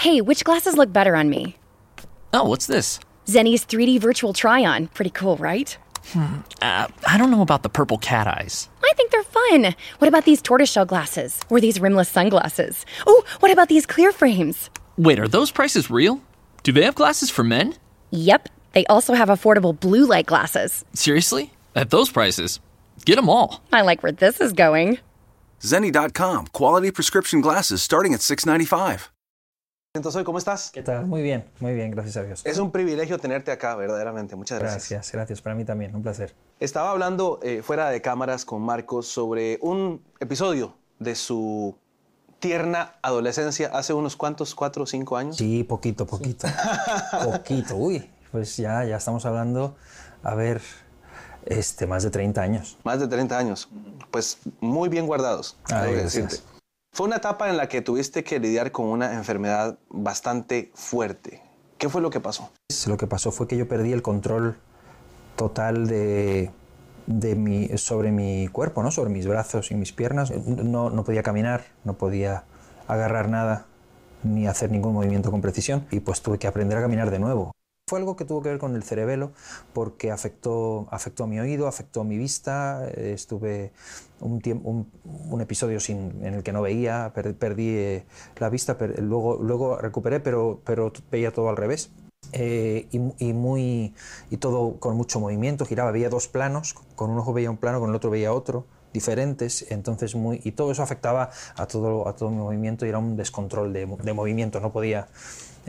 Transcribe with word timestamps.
Hey, 0.00 0.22
which 0.22 0.44
glasses 0.44 0.78
look 0.78 0.90
better 0.94 1.14
on 1.14 1.28
me? 1.28 1.56
Oh, 2.32 2.44
what's 2.44 2.66
this? 2.66 3.00
Zenny's 3.26 3.66
3D 3.66 4.00
virtual 4.00 4.32
try 4.32 4.64
on. 4.64 4.86
Pretty 4.86 5.10
cool, 5.10 5.36
right? 5.36 5.76
Hmm. 6.06 6.36
Uh, 6.62 6.88
I 7.06 7.18
don't 7.18 7.30
know 7.30 7.42
about 7.42 7.62
the 7.62 7.68
purple 7.68 7.98
cat 7.98 8.26
eyes. 8.26 8.70
I 8.82 8.94
think 8.96 9.10
they're 9.10 9.22
fun. 9.22 9.74
What 9.98 10.08
about 10.08 10.24
these 10.24 10.40
tortoiseshell 10.40 10.86
glasses? 10.86 11.38
Or 11.50 11.60
these 11.60 11.80
rimless 11.80 12.08
sunglasses? 12.08 12.86
Oh, 13.06 13.22
what 13.40 13.52
about 13.52 13.68
these 13.68 13.84
clear 13.84 14.10
frames? 14.10 14.70
Wait, 14.96 15.18
are 15.18 15.28
those 15.28 15.50
prices 15.50 15.90
real? 15.90 16.22
Do 16.62 16.72
they 16.72 16.84
have 16.84 16.94
glasses 16.94 17.28
for 17.28 17.44
men? 17.44 17.74
Yep, 18.10 18.48
they 18.72 18.86
also 18.86 19.12
have 19.12 19.28
affordable 19.28 19.78
blue 19.78 20.06
light 20.06 20.24
glasses. 20.24 20.82
Seriously? 20.94 21.52
At 21.76 21.90
those 21.90 22.10
prices? 22.10 22.58
Get 23.04 23.16
them 23.16 23.28
all. 23.28 23.62
I 23.70 23.82
like 23.82 24.02
where 24.02 24.12
this 24.12 24.40
is 24.40 24.54
going. 24.54 24.98
Zenny.com, 25.60 26.46
quality 26.54 26.90
prescription 26.90 27.42
glasses 27.42 27.82
starting 27.82 28.14
at 28.14 28.22
695. 28.22 29.10
Entonces, 29.92 30.22
¿cómo 30.22 30.38
estás? 30.38 30.70
¿Qué 30.70 30.84
tal? 30.84 31.04
Muy 31.04 31.20
bien, 31.20 31.44
muy 31.58 31.74
bien, 31.74 31.90
gracias 31.90 32.16
a 32.16 32.22
Dios. 32.22 32.42
Es 32.46 32.58
un 32.58 32.70
privilegio 32.70 33.18
tenerte 33.18 33.50
acá, 33.50 33.74
verdaderamente. 33.74 34.36
Muchas 34.36 34.60
gracias. 34.60 34.88
Gracias, 34.88 35.12
gracias. 35.12 35.42
Para 35.42 35.56
mí 35.56 35.64
también, 35.64 35.96
un 35.96 36.02
placer. 36.04 36.32
Estaba 36.60 36.92
hablando 36.92 37.40
eh, 37.42 37.60
fuera 37.60 37.90
de 37.90 38.00
cámaras 38.00 38.44
con 38.44 38.62
Marcos 38.62 39.08
sobre 39.08 39.58
un 39.62 40.00
episodio 40.20 40.76
de 41.00 41.16
su 41.16 41.76
tierna 42.38 42.94
adolescencia 43.02 43.68
hace 43.74 43.92
unos 43.92 44.14
cuantos, 44.14 44.54
cuatro 44.54 44.84
o 44.84 44.86
cinco 44.86 45.16
años. 45.16 45.38
Sí, 45.38 45.64
poquito, 45.64 46.06
poquito. 46.06 46.46
poquito. 47.24 47.74
Uy, 47.74 48.08
pues 48.30 48.56
ya, 48.58 48.84
ya 48.84 48.96
estamos 48.96 49.26
hablando, 49.26 49.74
a 50.22 50.36
ver, 50.36 50.62
este, 51.46 51.88
más 51.88 52.04
de 52.04 52.10
30 52.10 52.40
años. 52.40 52.78
Más 52.84 53.00
de 53.00 53.08
30 53.08 53.36
años. 53.36 53.68
Pues 54.12 54.38
muy 54.60 54.88
bien 54.88 55.08
guardados, 55.08 55.56
Ay, 55.64 55.88
que 55.88 55.96
gracias. 55.96 56.30
decirte. 56.30 56.59
Fue 56.92 57.06
una 57.06 57.16
etapa 57.16 57.48
en 57.48 57.56
la 57.56 57.68
que 57.68 57.82
tuviste 57.82 58.24
que 58.24 58.40
lidiar 58.40 58.72
con 58.72 58.86
una 58.86 59.14
enfermedad 59.14 59.78
bastante 59.88 60.70
fuerte. 60.74 61.42
¿Qué 61.78 61.88
fue 61.88 62.02
lo 62.02 62.10
que 62.10 62.20
pasó? 62.20 62.50
Lo 62.86 62.96
que 62.96 63.06
pasó 63.06 63.30
fue 63.30 63.46
que 63.46 63.56
yo 63.56 63.68
perdí 63.68 63.92
el 63.92 64.02
control 64.02 64.56
total 65.36 65.86
de, 65.86 66.50
de 67.06 67.36
mi, 67.36 67.68
sobre 67.78 68.10
mi 68.10 68.48
cuerpo, 68.48 68.82
¿no? 68.82 68.90
sobre 68.90 69.10
mis 69.10 69.26
brazos 69.26 69.70
y 69.70 69.76
mis 69.76 69.92
piernas. 69.92 70.30
No, 70.30 70.90
no 70.90 71.04
podía 71.04 71.22
caminar, 71.22 71.64
no 71.84 71.94
podía 71.94 72.44
agarrar 72.88 73.28
nada 73.28 73.66
ni 74.22 74.46
hacer 74.46 74.70
ningún 74.70 74.92
movimiento 74.92 75.30
con 75.30 75.40
precisión 75.40 75.86
y 75.90 76.00
pues 76.00 76.20
tuve 76.20 76.38
que 76.38 76.48
aprender 76.48 76.76
a 76.76 76.82
caminar 76.82 77.10
de 77.10 77.18
nuevo. 77.20 77.52
Fue 77.90 77.98
algo 77.98 78.14
que 78.14 78.24
tuvo 78.24 78.40
que 78.40 78.50
ver 78.50 78.58
con 78.58 78.76
el 78.76 78.84
cerebelo 78.84 79.32
porque 79.72 80.12
afectó, 80.12 80.86
afectó 80.92 81.26
mi 81.26 81.40
oído, 81.40 81.66
afectó 81.66 82.04
mi 82.04 82.18
vista. 82.18 82.86
eh, 82.94 83.10
Estuve 83.14 83.72
un, 84.20 84.40
un, 84.62 84.86
un 85.28 85.40
episodio 85.40 85.80
sin, 85.80 86.24
en 86.24 86.34
el 86.34 86.44
que 86.44 86.52
no 86.52 86.62
veía, 86.62 87.10
per- 87.12 87.34
perdí 87.34 87.68
eh, 87.70 88.04
la 88.38 88.48
vista, 88.48 88.78
per- 88.78 89.02
luego, 89.02 89.38
luego 89.42 89.76
recuperé, 89.76 90.20
pero, 90.20 90.60
pero 90.64 90.92
veía 91.10 91.32
todo 91.32 91.48
al 91.48 91.56
revés. 91.56 91.90
Eh, 92.32 92.86
y, 92.92 93.00
y 93.18 93.32
muy, 93.32 93.92
y 94.30 94.36
todo 94.36 94.78
con 94.78 94.96
mucho 94.96 95.18
movimiento, 95.18 95.64
giraba, 95.66 95.90
veía 95.90 96.08
dos 96.08 96.28
planos, 96.28 96.74
con 96.94 97.10
un 97.10 97.18
ojo 97.18 97.32
veía 97.32 97.50
un 97.50 97.56
plano, 97.56 97.80
con 97.80 97.90
el 97.90 97.96
otro 97.96 98.08
veía 98.10 98.32
otro, 98.32 98.66
diferentes, 98.92 99.66
entonces 99.72 100.14
muy, 100.14 100.40
y 100.44 100.52
todo 100.52 100.70
eso 100.70 100.82
afectaba 100.84 101.30
a 101.56 101.66
todo, 101.66 102.06
a 102.06 102.14
todo 102.14 102.30
mi 102.30 102.36
movimiento 102.36 102.86
y 102.86 102.88
era 102.90 102.98
un 102.98 103.16
descontrol 103.16 103.72
de, 103.72 103.86
de 103.86 104.12
movimiento, 104.12 104.60
no 104.60 104.70
podía, 104.72 105.08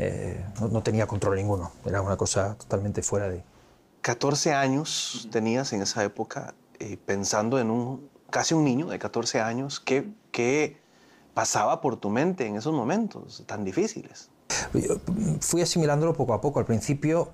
eh, 0.04 0.44
no, 0.60 0.68
no 0.68 0.82
tenía 0.82 1.06
control 1.06 1.36
ninguno, 1.36 1.72
era 1.86 2.02
una 2.02 2.18
cosa 2.18 2.56
totalmente 2.56 3.04
fuera 3.04 3.30
de... 3.30 3.44
14 4.02 4.54
años 4.54 5.28
tenías 5.32 5.74
en 5.74 5.84
esa 5.84 6.04
época 6.04 6.56
eh, 6.80 6.98
pensando 7.06 7.60
en 7.60 7.70
un 7.70 8.10
casi 8.32 8.56
un 8.56 8.64
niño 8.64 8.88
de 8.88 8.98
14 8.98 9.42
años. 9.42 9.80
¿Qué, 9.80 10.10
¿Qué 10.32 10.82
pasaba 11.36 11.82
por 11.82 11.98
tu 11.98 12.10
mente 12.10 12.48
en 12.48 12.56
esos 12.56 12.74
momentos 12.74 13.44
tan 13.46 13.64
difíciles? 13.64 14.32
Yo, 14.74 14.96
mm, 14.96 15.36
fui 15.40 15.62
asimilándolo 15.62 16.14
poco 16.14 16.34
a 16.34 16.42
poco. 16.42 16.58
Al 16.58 16.66
principio, 16.66 17.30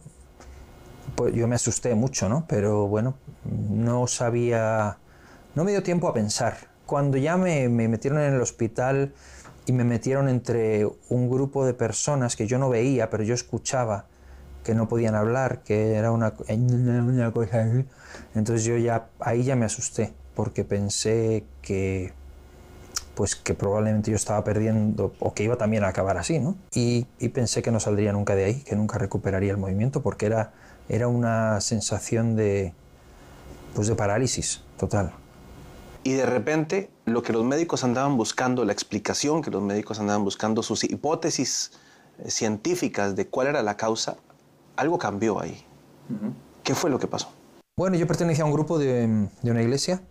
pues 1.16 1.34
yo 1.34 1.48
me 1.48 1.56
asusté 1.56 1.96
mucho, 1.96 2.28
¿no? 2.28 2.46
Pero 2.50 2.88
bueno, 2.88 3.16
no 3.46 4.08
sabía, 4.08 4.98
no 5.56 5.64
me 5.64 5.72
dio 5.72 5.84
tiempo 5.84 6.10
a 6.10 6.14
pensar. 6.14 6.58
Cuando 6.86 7.16
ya 7.16 7.38
me, 7.38 7.70
me 7.70 7.88
metieron 7.88 8.20
en 8.20 8.34
el 8.34 8.42
hospital 8.42 9.14
y 9.68 9.74
me 9.74 9.84
metieron 9.84 10.30
entre 10.30 10.88
un 11.10 11.30
grupo 11.30 11.66
de 11.66 11.74
personas 11.76 12.36
que 12.36 12.48
yo 12.48 12.58
no 12.58 12.70
veía, 12.70 13.10
pero 13.12 13.24
yo 13.24 13.34
escuchaba 13.36 14.06
que 14.64 14.74
no 14.74 14.88
podían 14.88 15.14
hablar, 15.14 15.62
que 15.64 15.94
era 15.96 16.12
una, 16.12 16.32
co- 16.32 16.46
una 16.50 17.32
cosa. 17.32 17.70
Entonces 18.34 18.66
yo 18.66 18.78
ya, 18.78 19.10
ahí 19.20 19.44
ya 19.44 19.56
me 19.58 19.66
asusté, 19.66 20.14
porque 20.36 20.64
pensé 20.64 21.44
que, 21.62 22.14
pues 23.14 23.36
que 23.36 23.54
probablemente 23.54 24.10
yo 24.12 24.16
estaba 24.16 24.44
perdiendo 24.44 25.14
o 25.20 25.34
que 25.34 25.44
iba 25.44 25.58
también 25.58 25.84
a 25.84 25.90
acabar 25.90 26.18
así, 26.18 26.40
¿no? 26.40 26.56
Y, 26.74 27.06
y 27.20 27.30
pensé 27.30 27.62
que 27.62 27.72
no 27.72 27.80
saldría 27.82 28.14
nunca 28.14 28.36
de 28.36 28.46
ahí, 28.46 28.62
que 28.64 28.76
nunca 28.76 28.98
recuperaría 28.98 29.52
el 29.52 29.58
movimiento, 29.58 30.02
porque 30.02 30.28
era, 30.28 30.54
era 30.88 31.08
una 31.10 31.60
sensación 31.60 32.36
de, 32.38 32.74
pues 33.76 33.88
de 33.88 33.96
parálisis 33.96 34.62
total. 34.78 35.12
Y 36.08 36.14
de 36.14 36.26
repente, 36.26 36.90
lo 37.04 37.22
que 37.22 37.34
los 37.34 37.44
médicos 37.44 37.84
andaban 37.84 38.16
buscando, 38.16 38.64
la 38.64 38.72
explicación 38.72 39.42
que 39.42 39.52
los 39.52 39.62
médicos 39.62 40.00
andaban 40.00 40.24
buscando, 40.24 40.64
sus 40.64 40.86
hipótesis 40.86 41.72
eh, 42.20 42.32
científicas 42.32 43.18
de 43.18 43.28
cuál 43.28 43.48
era 43.48 43.62
la 43.62 43.76
causa, 43.76 44.16
algo 44.78 44.98
cambió 44.98 45.42
ahí. 45.42 45.66
¿Qué 46.64 46.76
fue 46.76 46.90
lo 46.90 46.98
que 46.98 47.08
pasó? 47.08 47.30
Bueno, 47.78 47.98
yo 47.98 48.08
pertenecía 48.08 48.46
a 48.46 48.48
un 48.48 48.54
grupo 48.54 48.80
de, 48.80 49.28
de 49.42 49.52
una 49.52 49.62
iglesia 49.62 50.02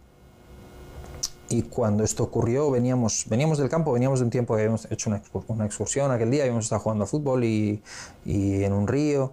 y 1.48 1.62
cuando 1.62 2.04
esto 2.04 2.24
ocurrió 2.24 2.70
veníamos, 2.70 3.24
veníamos 3.30 3.56
del 3.56 3.70
campo, 3.70 3.90
veníamos 3.90 4.18
de 4.18 4.26
un 4.26 4.30
tiempo 4.30 4.54
que 4.54 4.60
habíamos 4.60 4.86
hecho 4.90 5.08
una 5.48 5.64
excursión 5.64 6.10
aquel 6.10 6.30
día, 6.30 6.42
habíamos 6.42 6.66
estado 6.66 6.82
jugando 6.82 7.04
a 7.04 7.06
fútbol 7.06 7.42
y, 7.42 7.82
y 8.26 8.64
en 8.64 8.74
un 8.74 8.86
río 8.86 9.32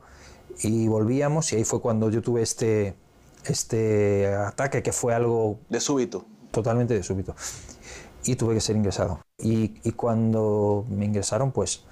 y 0.61 0.87
volvíamos 0.87 1.51
y 1.51 1.57
ahí 1.57 1.65
fue 1.65 1.81
cuando 1.81 2.09
yo 2.09 2.21
tuve 2.21 2.41
este, 2.41 2.95
este 3.43 4.33
ataque 4.33 4.81
que 4.81 4.93
fue 4.93 5.13
algo 5.13 5.59
De 5.67 5.81
súbito. 5.81 6.25
Totalmente 6.53 6.93
de 6.93 7.03
súbito. 7.03 7.35
Y 8.23 8.37
tuve 8.37 8.53
que 8.53 8.61
ser 8.61 8.77
ingresado. 8.77 9.19
Y, 9.37 9.91
cuando 9.91 10.85
me 10.89 11.03
ingresaron, 11.03 11.51
pues 11.51 11.83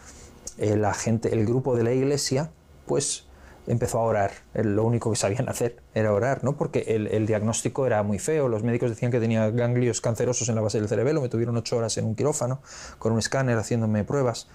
la 0.58 0.94
gente, 0.94 1.34
el 1.34 1.46
grupo 1.46 1.76
de 1.76 1.84
la 1.84 1.92
iglesia, 1.92 2.52
pues 2.86 3.26
empezó 3.68 4.00
a 4.00 4.04
orar. 4.04 4.32
Eh, 4.54 4.64
Lo 4.64 4.84
único 4.84 5.10
que 5.10 5.16
sabían 5.16 5.50
hacer 5.50 5.78
era 5.94 6.14
orar, 6.14 6.44
¿no? 6.44 6.58
Porque 6.58 6.80
el, 6.88 7.08
el 7.08 7.26
diagnóstico 7.26 7.86
era 7.86 8.04
muy 8.04 8.20
feo. 8.20 8.48
Los 8.48 8.64
médicos 8.64 8.90
decían 8.90 9.12
que 9.12 9.20
tenía 9.20 9.50
ganglios 9.50 10.02
cancerosos 10.02 10.50
en 10.50 10.56
la 10.56 10.62
base 10.62 10.80
del 10.80 10.88
cerebelo. 10.88 11.22
Me 11.22 11.30
tuvieron 11.30 11.58
ocho 11.58 11.78
horas 11.78 11.98
en 11.98 12.06
un 12.06 12.16
quirófano 12.16 12.62
con 13.00 13.14
un 13.14 13.20
escáner 13.20 13.58
haciéndome 13.58 14.04
pruebas 14.04 14.48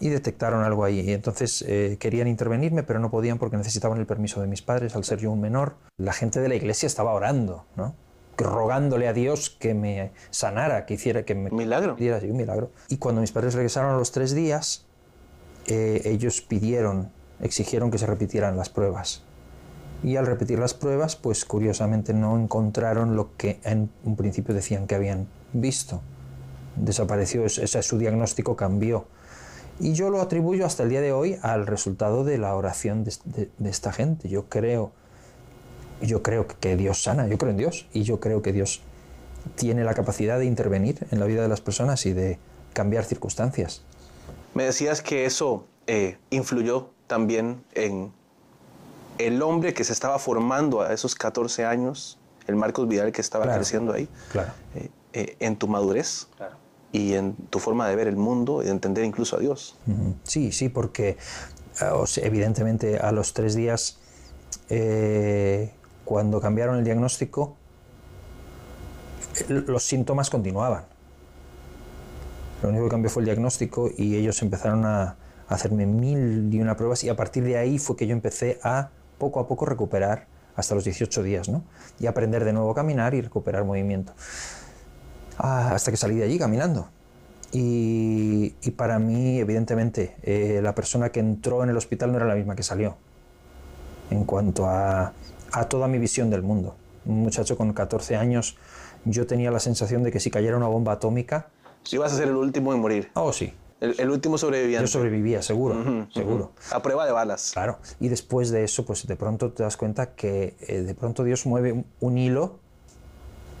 y 0.00 0.08
detectaron 0.08 0.62
algo 0.62 0.84
ahí. 0.84 1.00
Y 1.00 1.12
entonces 1.12 1.64
eh, 1.66 1.96
querían 1.98 2.28
intervenirme, 2.28 2.82
pero 2.82 2.98
no 2.98 3.10
podían 3.10 3.38
porque 3.38 3.56
necesitaban 3.56 3.98
el 3.98 4.06
permiso 4.06 4.40
de 4.40 4.46
mis 4.46 4.62
padres, 4.62 4.94
al 4.96 5.04
ser 5.04 5.18
yo 5.18 5.30
un 5.30 5.40
menor. 5.40 5.76
La 5.96 6.12
gente 6.12 6.40
de 6.40 6.48
la 6.48 6.54
iglesia 6.54 6.86
estaba 6.86 7.12
orando, 7.12 7.66
¿no? 7.76 7.94
Rogándole 8.36 9.08
a 9.08 9.12
Dios 9.12 9.50
que 9.50 9.74
me 9.74 10.12
sanara, 10.30 10.86
que 10.86 10.94
hiciera 10.94 11.24
que 11.24 11.34
me 11.34 11.50
Milagro. 11.50 11.94
diera 11.94 12.18
un 12.22 12.36
milagro. 12.36 12.70
Y 12.88 12.96
cuando 12.98 13.20
mis 13.20 13.32
padres 13.32 13.54
regresaron 13.54 13.94
a 13.94 13.98
los 13.98 14.12
tres 14.12 14.34
días, 14.34 14.86
eh, 15.66 16.02
ellos 16.04 16.40
pidieron, 16.40 17.10
exigieron 17.40 17.90
que 17.90 17.98
se 17.98 18.06
repitieran 18.06 18.56
las 18.56 18.68
pruebas. 18.68 19.22
Y 20.02 20.16
al 20.16 20.26
repetir 20.26 20.58
las 20.58 20.74
pruebas, 20.74 21.16
pues 21.16 21.44
curiosamente 21.44 22.12
no 22.12 22.38
encontraron 22.38 23.16
lo 23.16 23.36
que 23.36 23.58
en 23.64 23.90
un 24.04 24.16
principio 24.16 24.54
decían 24.54 24.86
que 24.86 24.94
habían 24.94 25.28
visto. 25.54 26.02
Desapareció, 26.76 27.44
ese, 27.46 27.64
ese- 27.64 27.82
su 27.82 27.98
diagnóstico 27.98 28.56
cambió. 28.56 29.06
Y 29.80 29.94
yo 29.94 30.10
lo 30.10 30.20
atribuyo 30.20 30.66
hasta 30.66 30.82
el 30.82 30.90
día 30.90 31.00
de 31.00 31.12
hoy 31.12 31.38
al 31.42 31.66
resultado 31.66 32.22
de 32.24 32.36
la 32.38 32.54
oración 32.54 33.02
de, 33.04 33.12
de- 33.24 33.50
de 33.56 33.70
esta 33.70 33.92
gente. 33.92 34.28
Yo 34.28 34.48
creo, 34.48 34.92
yo 36.06 36.22
creo 36.22 36.46
que 36.46 36.76
Dios 36.76 37.02
sana, 37.02 37.26
yo 37.28 37.38
creo 37.38 37.50
en 37.50 37.56
Dios 37.56 37.86
y 37.92 38.02
yo 38.02 38.20
creo 38.20 38.42
que 38.42 38.52
Dios 38.52 38.82
tiene 39.56 39.84
la 39.84 39.94
capacidad 39.94 40.38
de 40.38 40.46
intervenir 40.46 41.06
en 41.10 41.20
la 41.20 41.26
vida 41.26 41.42
de 41.42 41.48
las 41.48 41.60
personas 41.60 42.06
y 42.06 42.12
de 42.12 42.38
cambiar 42.72 43.04
circunstancias. 43.04 43.82
Me 44.54 44.64
decías 44.64 45.02
que 45.02 45.26
eso 45.26 45.66
eh, 45.86 46.16
influyó 46.30 46.90
también 47.06 47.62
en 47.74 48.12
el 49.18 49.42
hombre 49.42 49.74
que 49.74 49.84
se 49.84 49.92
estaba 49.92 50.18
formando 50.18 50.80
a 50.82 50.92
esos 50.92 51.14
14 51.14 51.64
años, 51.64 52.18
el 52.46 52.56
Marcos 52.56 52.88
Vidal 52.88 53.12
que 53.12 53.20
estaba 53.20 53.44
Claro. 53.44 53.58
creciendo 53.60 53.92
ahí, 53.92 54.08
Claro. 54.32 54.52
eh, 54.74 54.88
eh, 55.12 55.36
en 55.40 55.56
tu 55.56 55.68
madurez 55.68 56.26
y 56.92 57.14
en 57.14 57.34
tu 57.50 57.58
forma 57.58 57.88
de 57.88 57.96
ver 57.96 58.08
el 58.08 58.16
mundo 58.16 58.62
y 58.62 58.66
de 58.66 58.70
entender 58.70 59.04
incluso 59.04 59.36
a 59.36 59.40
Dios. 59.40 59.76
Sí, 60.24 60.52
sí, 60.52 60.68
porque 60.68 61.16
evidentemente 62.16 62.98
a 62.98 63.12
los 63.12 63.34
tres 63.34 63.54
días, 63.54 63.98
eh, 64.68 65.72
cuando 66.04 66.40
cambiaron 66.40 66.78
el 66.78 66.84
diagnóstico, 66.84 67.56
los 69.48 69.82
síntomas 69.82 70.30
continuaban. 70.30 70.84
Lo 72.62 72.68
único 72.68 72.84
que 72.84 72.90
cambió 72.90 73.10
fue 73.10 73.22
el 73.22 73.26
diagnóstico 73.26 73.90
y 73.96 74.16
ellos 74.16 74.40
empezaron 74.42 74.84
a, 74.84 75.16
hacerme 75.48 75.84
mil 75.86 76.52
y 76.52 76.60
una 76.60 76.76
pruebas 76.76 77.04
y 77.04 77.10
a 77.10 77.16
partir 77.16 77.44
de 77.44 77.58
ahí 77.58 77.78
fue 77.78 77.96
que 77.96 78.06
yo 78.06 78.14
empecé 78.14 78.58
a 78.62 78.88
poco 79.18 79.40
a 79.40 79.46
poco 79.46 79.66
recuperar 79.66 80.26
hasta 80.56 80.74
los 80.74 80.84
18 80.84 81.22
días, 81.22 81.48
¿no? 81.48 81.64
Y 81.98 82.06
aprender 82.06 82.44
de 82.44 82.52
nuevo 82.52 82.70
a 82.70 82.74
caminar 82.74 83.14
y 83.14 83.20
recuperar 83.20 83.64
movimiento. 83.64 84.14
Ah, 85.36 85.72
hasta 85.74 85.90
que 85.90 85.96
salí 85.96 86.16
de 86.16 86.24
allí 86.24 86.38
caminando. 86.38 86.88
Y, 87.52 88.50
para 88.76 88.98
mí, 88.98 89.38
evidentemente, 89.38 90.16
eh, 90.22 90.60
la 90.62 90.74
persona 90.74 91.10
que 91.10 91.20
entró 91.20 91.62
en 91.62 91.70
el 91.70 91.76
hospital 91.76 92.10
no 92.10 92.16
era 92.16 92.26
la 92.26 92.34
misma 92.34 92.56
que 92.56 92.64
salió. 92.64 92.96
En 94.10 94.24
cuanto 94.24 94.66
a, 94.66 95.12
a 95.54 95.68
toda 95.68 95.86
mi 95.86 95.98
visión 95.98 96.30
del 96.30 96.42
mundo. 96.42 96.74
Un 97.06 97.22
muchacho 97.22 97.56
con 97.56 97.72
14 97.72 98.16
años, 98.16 98.56
yo 99.04 99.26
tenía 99.26 99.50
la 99.50 99.60
sensación 99.60 100.02
de 100.02 100.10
que 100.10 100.18
si 100.18 100.30
cayera 100.30 100.56
una 100.56 100.66
bomba 100.66 100.92
atómica... 100.92 101.48
Si 101.84 101.96
ibas 101.96 102.12
a 102.12 102.16
ser 102.16 102.28
el 102.28 102.36
último 102.36 102.74
en 102.74 102.80
morir. 102.80 103.10
Oh, 103.14 103.32
sí. 103.32 103.52
El, 103.80 104.10
último 104.10 104.38
sobreviviente. 104.38 104.84
Yo 104.84 104.88
sobrevivía, 104.88 105.42
seguro, 105.42 106.06
seguro. 106.12 106.52
A 106.72 106.80
prueba 106.80 107.04
de 107.04 107.12
balas. 107.12 107.50
Claro. 107.52 107.78
Y 108.00 108.08
después 108.08 108.50
de 108.50 108.64
eso, 108.64 108.86
pues 108.86 109.06
de 109.06 109.14
pronto 109.14 109.52
te 109.52 109.62
das 109.62 109.76
cuenta 109.76 110.14
que 110.14 110.56
eh, 110.60 110.80
de 110.80 110.94
pronto 110.94 111.22
Dios 111.22 111.44
mueve 111.44 111.84
un 112.00 112.18
hilo 112.18 112.58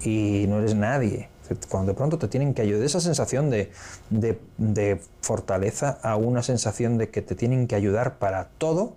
y 0.02 0.46
no 0.48 0.60
eres 0.60 0.74
nadie. 0.74 1.28
Cuando 1.68 1.92
de 1.92 1.96
pronto 1.96 2.18
te 2.18 2.26
tienen 2.26 2.54
que 2.54 2.62
ayudar, 2.62 2.86
esa 2.86 3.00
sensación 3.00 3.50
de, 3.50 3.70
de, 4.08 4.40
de 4.56 4.98
fortaleza 5.20 5.98
a 6.02 6.16
una 6.16 6.42
sensación 6.42 6.96
de 6.96 7.10
que 7.10 7.20
te 7.20 7.34
tienen 7.34 7.66
que 7.66 7.74
ayudar 7.74 8.18
para 8.18 8.48
todo, 8.56 8.96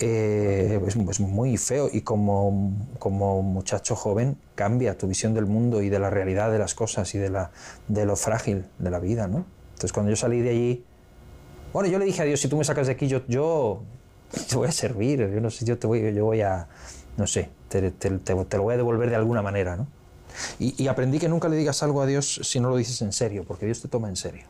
eh, 0.00 0.80
es, 0.86 1.20
muy 1.20 1.56
feo 1.56 1.88
y 1.92 2.00
como, 2.00 2.72
como 2.98 3.42
muchacho 3.42 3.94
joven 3.94 4.36
cambia 4.54 4.96
tu 4.96 5.06
visión 5.06 5.34
del 5.34 5.46
mundo 5.46 5.82
y 5.82 5.88
de 5.90 5.98
la 5.98 6.10
realidad 6.10 6.50
de 6.50 6.58
las 6.58 6.74
cosas 6.74 7.14
y 7.14 7.18
de, 7.18 7.30
la, 7.30 7.50
de 7.88 8.06
lo 8.06 8.16
frágil 8.16 8.64
de 8.78 8.90
la 8.90 8.98
vida, 8.98 9.28
¿no? 9.28 9.44
Entonces 9.70 9.92
cuando 9.92 10.10
yo 10.10 10.16
salí 10.16 10.40
de 10.40 10.50
allí, 10.50 10.84
bueno, 11.72 11.88
yo 11.88 11.98
le 11.98 12.06
dije 12.06 12.22
a 12.22 12.24
Dios, 12.24 12.40
si 12.40 12.48
tú 12.48 12.56
me 12.56 12.64
sacas 12.64 12.86
de 12.86 12.94
aquí, 12.94 13.08
yo, 13.08 13.22
yo 13.28 13.82
te 14.48 14.56
voy 14.56 14.68
a 14.68 14.72
servir, 14.72 15.30
yo 15.32 15.40
no 15.40 15.50
sé, 15.50 15.64
yo, 15.64 15.78
te 15.78 15.86
voy, 15.86 16.14
yo 16.14 16.24
voy 16.24 16.40
a, 16.40 16.66
no 17.16 17.26
sé, 17.26 17.50
te, 17.68 17.80
lo 18.10 18.62
voy 18.62 18.74
a 18.74 18.76
devolver 18.76 19.10
de 19.10 19.16
alguna 19.16 19.42
manera, 19.42 19.76
¿no? 19.76 19.86
Y 20.58 20.86
aprendí 20.86 21.18
que 21.18 21.28
nunca 21.28 21.48
le 21.48 21.56
digas 21.56 21.82
algo 21.82 22.00
a 22.00 22.06
Dios 22.06 22.40
si 22.44 22.60
no 22.60 22.70
lo 22.70 22.76
dices 22.76 23.02
en 23.02 23.12
serio, 23.12 23.44
porque 23.46 23.66
Dios 23.66 23.82
te 23.82 23.88
toma 23.88 24.08
en 24.08 24.16
serio. 24.16 24.44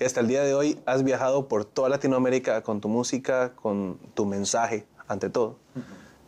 Y 0.00 0.04
hasta 0.04 0.20
el 0.20 0.28
día 0.28 0.42
de 0.42 0.54
hoy 0.54 0.78
has 0.86 1.02
viajado 1.02 1.48
por 1.48 1.64
toda 1.64 1.88
Latinoamérica 1.88 2.62
con 2.62 2.80
tu 2.80 2.88
música, 2.88 3.52
con 3.56 3.98
tu 4.14 4.26
mensaje, 4.26 4.86
ante 5.08 5.28
todo. 5.28 5.56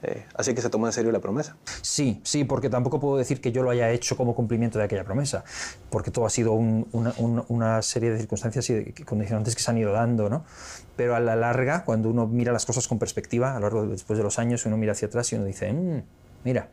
Eh, 0.03 0.25
así 0.35 0.55
que 0.55 0.63
se 0.63 0.71
toma 0.71 0.89
en 0.89 0.93
serio 0.93 1.13
la 1.13 1.21
promesa. 1.21 1.57
Sí, 1.83 2.21
sí, 2.25 2.45
porque 2.45 2.69
tampoco 2.69 2.99
puedo 2.99 3.17
decir 3.17 3.41
que 3.41 3.53
yo 3.53 3.63
lo 3.63 3.71
haya 3.71 3.91
hecho 3.91 4.17
como 4.17 4.35
cumplimiento 4.35 4.79
de 4.79 4.87
aquella 4.87 5.05
promesa, 5.05 5.45
porque 5.91 6.11
todo 6.11 6.27
ha 6.27 6.31
sido 6.31 6.53
una, 6.53 7.83
serie 7.83 8.11
de 8.11 8.19
circunstancias 8.19 8.69
y 8.71 8.75
de 8.75 9.05
condicionantes 9.05 9.55
que 9.55 9.63
se 9.63 9.71
han 9.71 9.79
ido 9.79 9.93
dando, 9.93 10.29
¿no? 10.29 10.45
Pero 10.97 11.15
a 11.15 11.21
la 11.21 11.37
larga, 11.37 11.85
cuando 11.85 12.09
uno 12.09 12.27
mira 12.27 12.53
las 12.53 12.67
cosas 12.67 12.89
con 12.89 12.99
perspectiva, 12.99 13.53
a 13.53 13.55
lo 13.55 13.61
largo 13.61 13.83
de, 13.83 13.89
después 13.89 14.17
de 14.19 14.25
los 14.25 14.39
años, 14.39 14.67
uno 14.67 14.77
mira 14.79 14.93
hacia 14.93 15.09
atrás 15.09 15.31
y 15.33 15.37
uno 15.37 15.45
dice, 15.45 15.73
mm, 15.73 16.03
mira, 16.45 16.71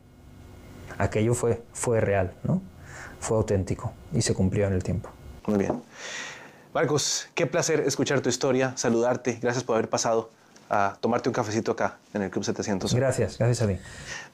aquello 0.98 1.34
fue, 1.34 1.62
fue 1.74 2.02
real, 2.02 2.34
¿no? 2.44 2.62
Fue 3.20 3.38
auténtico 3.38 3.92
y 4.14 4.22
se 4.22 4.34
cumplió 4.34 4.68
en 4.68 4.74
el 4.74 4.84
tiempo. 4.84 5.10
Muy 5.48 5.60
bien. 5.60 5.82
Marcos, 6.78 7.28
qué 7.34 7.48
placer 7.48 7.80
escuchar 7.80 8.22
tu 8.22 8.30
historia, 8.30 8.78
saludarte. 8.78 9.40
Gracias 9.42 9.64
por 9.64 9.78
haber 9.78 9.90
pasado 9.90 10.30
a 10.70 10.96
tomarte 11.02 11.28
un 11.28 11.34
cafecito 11.34 11.72
acá 11.72 11.98
en 12.14 12.22
el 12.22 12.30
Club 12.30 12.46
700. 12.46 12.94
Gracias, 12.94 13.40
gracias 13.40 13.68
a 13.68 13.74
ti. 13.74 13.80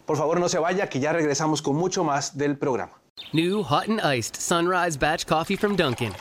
Por 0.05 0.17
favor, 0.17 0.41
no 0.41 0.49
se 0.49 0.59
vaya, 0.59 0.89
que 0.89 0.99
ya 0.99 1.13
regresamos 1.13 1.61
con 1.61 1.77
mucho 1.77 2.03
más 2.03 2.37
del 2.37 2.57
programa. 2.57 2.91
New 3.31 3.63
hot 3.63 3.87
and 3.87 4.01
iced 4.01 4.35
Sunrise 4.35 4.97
Batch 4.97 5.25
Coffee 5.25 5.55
from 5.55 5.77
Dunkin'. 5.77 6.13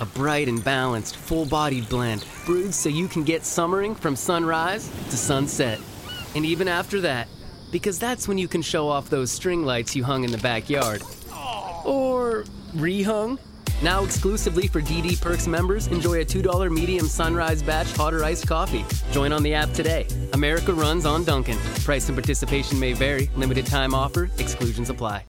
A 0.00 0.06
bright 0.06 0.48
and 0.48 0.64
balanced, 0.64 1.16
full 1.16 1.44
bodied 1.44 1.86
blend 1.90 2.24
brewed 2.46 2.72
so 2.72 2.88
you 2.88 3.08
can 3.08 3.24
get 3.24 3.44
summering 3.44 3.94
from 3.94 4.16
sunrise 4.16 4.88
to 5.10 5.18
sunset. 5.18 5.78
And 6.34 6.46
even 6.46 6.66
after 6.66 6.98
that, 7.02 7.28
because 7.70 7.98
that's 7.98 8.26
when 8.26 8.38
you 8.38 8.48
can 8.48 8.62
show 8.62 8.88
off 8.88 9.10
those 9.10 9.30
string 9.30 9.66
lights 9.66 9.94
you 9.94 10.02
hung 10.02 10.24
in 10.24 10.32
the 10.32 10.38
backyard. 10.38 11.02
Or 11.84 12.46
rehung. 12.74 13.38
Now 13.82 14.04
exclusively 14.04 14.68
for 14.68 14.80
DD 14.80 15.20
Perks 15.20 15.48
members, 15.48 15.88
enjoy 15.88 16.20
a 16.20 16.24
$2 16.24 16.70
medium 16.70 17.06
sunrise 17.06 17.64
batch 17.64 17.92
hot 17.96 18.14
or 18.14 18.22
iced 18.22 18.46
coffee. 18.46 18.84
Join 19.10 19.32
on 19.32 19.42
the 19.42 19.54
app 19.54 19.72
today. 19.72 20.06
America 20.32 20.72
runs 20.72 21.04
on 21.04 21.24
Duncan. 21.24 21.58
Price 21.84 22.08
and 22.08 22.16
participation 22.16 22.78
may 22.78 22.92
vary. 22.92 23.28
Limited 23.36 23.66
time 23.66 23.92
offer. 23.92 24.30
Exclusions 24.38 24.88
apply. 24.88 25.31